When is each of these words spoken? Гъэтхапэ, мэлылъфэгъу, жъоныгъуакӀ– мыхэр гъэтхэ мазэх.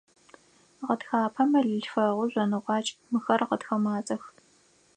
Гъэтхапэ, 0.85 1.43
мэлылъфэгъу, 1.51 2.29
жъоныгъуакӀ– 2.31 2.93
мыхэр 3.11 3.41
гъэтхэ 3.49 3.75
мазэх. 3.83 4.23